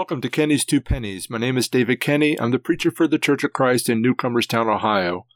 [0.00, 1.28] Welcome to Kenney's Two Pennies.
[1.28, 2.40] My name is David Kenny.
[2.40, 5.26] I'm the preacher for the Church of Christ in Newcomerstown, Ohio.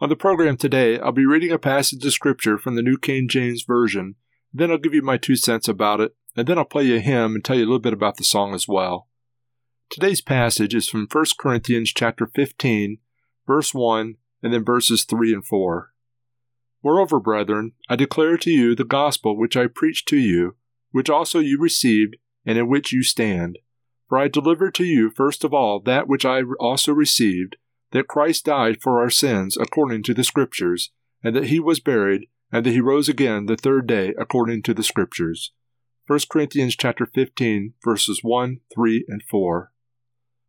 [0.00, 3.28] On the program today, I'll be reading a passage of scripture from the New King
[3.28, 4.14] James Version.
[4.50, 7.00] Then I'll give you my two cents about it, and then I'll play you a
[7.00, 9.08] hymn and tell you a little bit about the song as well.
[9.90, 13.00] Today's passage is from 1 Corinthians chapter 15,
[13.46, 15.92] verse 1, and then verses 3 and 4.
[16.82, 20.56] Moreover, brethren, I declare to you the gospel which I preached to you,
[20.92, 23.58] which also you received, and in which you stand
[24.14, 27.56] for I delivered to you first of all that which I also received,
[27.90, 30.92] that Christ died for our sins according to the Scriptures,
[31.24, 34.72] and that he was buried, and that he rose again the third day according to
[34.72, 35.50] the Scriptures.
[36.06, 39.72] 1 Corinthians chapter 15, verses 1, 3, and 4.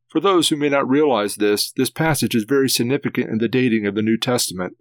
[0.10, 3.88] For those who may not realize this, this passage is very significant in the dating
[3.88, 4.78] of the New Testament.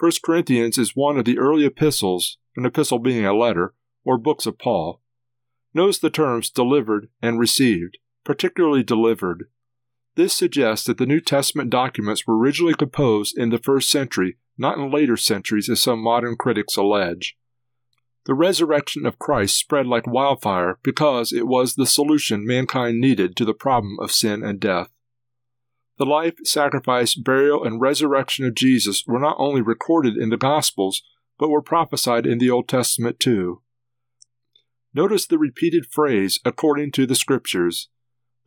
[0.00, 3.74] 1 Corinthians is one of the early epistles, an epistle being a letter,
[4.04, 5.02] or books of Paul.
[5.72, 9.46] Notice the terms delivered and received, particularly delivered.
[10.14, 14.76] This suggests that the New Testament documents were originally composed in the first century, not
[14.76, 17.38] in later centuries as some modern critics allege.
[18.26, 23.46] The resurrection of Christ spread like wildfire because it was the solution mankind needed to
[23.46, 24.90] the problem of sin and death.
[25.96, 31.02] The life, sacrifice, burial, and resurrection of Jesus were not only recorded in the Gospels,
[31.38, 33.62] but were prophesied in the Old Testament too.
[34.92, 37.88] Notice the repeated phrase, according to the Scriptures.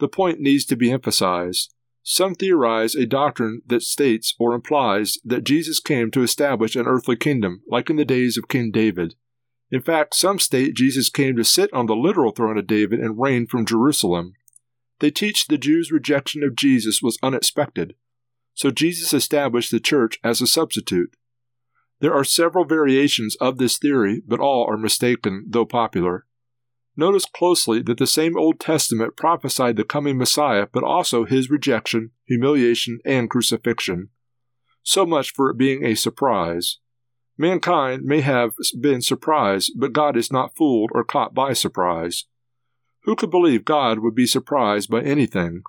[0.02, 1.76] The point needs to be emphasized.
[2.02, 7.16] Some theorize a doctrine that states or implies that Jesus came to establish an earthly
[7.16, 9.14] kingdom, like in the days of King David.
[9.70, 13.22] In fact, some state Jesus came to sit on the literal throne of David and
[13.22, 14.34] reign from Jerusalem.
[15.02, 17.94] They teach the Jews' rejection of Jesus was unexpected,
[18.56, 21.16] so Jesus established the church as a substitute.
[22.00, 26.26] There are several variations of this theory, but all are mistaken, though popular.
[26.96, 32.12] Notice closely that the same Old Testament prophesied the coming Messiah, but also his rejection,
[32.26, 34.10] humiliation, and crucifixion.
[34.84, 36.80] So much for it being a surprise.
[37.38, 42.26] Mankind may have been surprised, but God is not fooled or caught by surprise.
[43.04, 45.64] Who could believe God would be surprised by anything?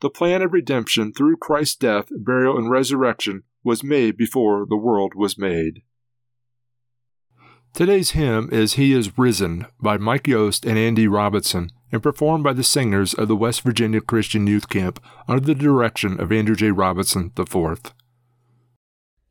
[0.00, 5.12] The plan of redemption through Christ's death, burial, and resurrection was made before the world
[5.14, 5.82] was made.
[7.74, 12.52] Today's hymn is He is Risen by Mike Yost and Andy Robison and performed by
[12.52, 16.70] the singers of the West Virginia Christian Youth Camp under the direction of Andrew J.
[16.70, 17.94] Robison IV.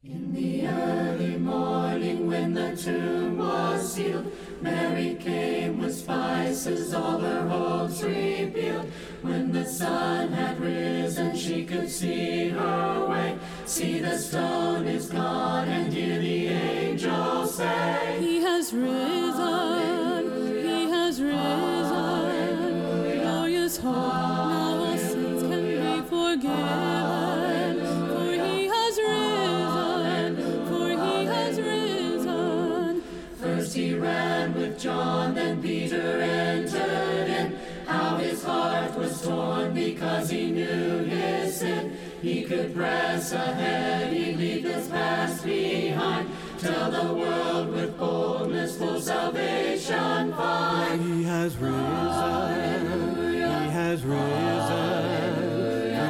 [0.03, 7.47] In the early morning when the tomb was sealed, Mary came with spices, all her
[7.47, 8.91] hopes revealed.
[9.21, 13.37] When the sun had risen, she could see her way.
[13.71, 21.21] See the stone is gone, and hear the angels say, He has risen, He has
[21.21, 22.81] risen.
[23.21, 27.79] Glorious hope, now all sins can be forgiven.
[28.09, 30.35] For He has risen,
[30.67, 33.03] for He has risen.
[33.39, 37.57] First he ran with John, then Peter entered in.
[37.85, 41.97] How his heart was torn because he knew his sin.
[42.21, 46.29] He could press ahead, he'd leave his past behind.
[46.59, 51.01] Tell the world with boldness full salvation find.
[51.01, 53.39] He has risen, He
[53.71, 55.51] has risen.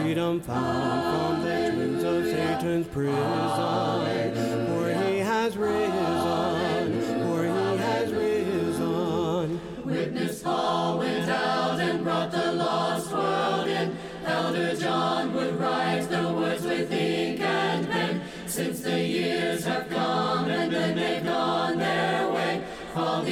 [0.04, 3.51] Freedom found from the chains of Satan's prison.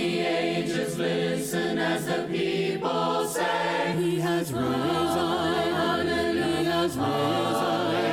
[0.09, 4.67] The ages listen as the people say, He has risen,
[6.37, 8.09] He has risen.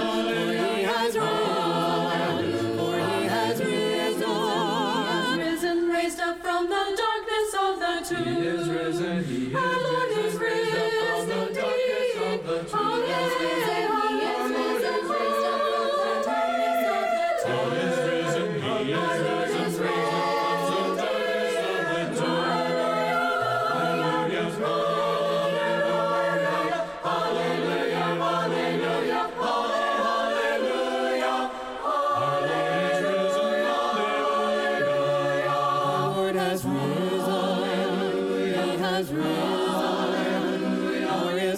[0.00, 0.22] For
[0.64, 5.38] He has risen, for He has risen.
[5.38, 8.24] Risen, raised up from the darkness of the tomb.
[8.24, 12.10] He is risen, he is Our Lord is risen, raised up from the risen darkness
[12.24, 13.02] of the tomb.
[13.06, 13.65] He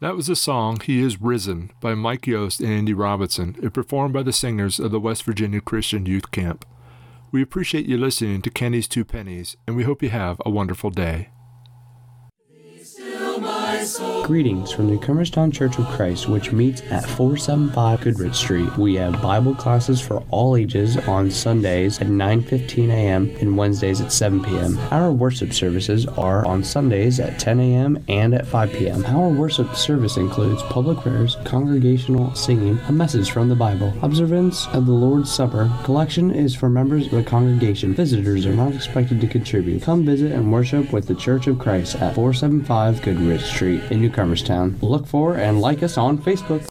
[0.00, 4.14] That was the song He Is Risen by Mike Yost and Andy Robison, and performed
[4.14, 6.64] by the singers of the West Virginia Christian Youth Camp.
[7.30, 10.88] We appreciate you listening to Kenney's Two Pennies, and we hope you have a wonderful
[10.88, 11.28] day.
[14.24, 18.76] Greetings from the Cumberstown Church of Christ, which meets at 475 Goodrich Street.
[18.76, 23.34] We have Bible classes for all ages on Sundays at 9:15 a.m.
[23.40, 24.78] and Wednesdays at 7 p.m.
[24.90, 28.04] Our worship services are on Sundays at 10 a.m.
[28.08, 29.06] and at 5 p.m.
[29.06, 34.84] Our worship service includes public prayers, congregational singing, a message from the Bible, observance of
[34.84, 35.72] the Lord's Supper.
[35.84, 37.94] Collection is for members of the congregation.
[37.94, 39.82] Visitors are not expected to contribute.
[39.82, 44.80] Come visit and worship with the Church of Christ at 475 Goodrich Street in Newcomerstown.
[44.82, 46.66] Look for and like us on Facebook.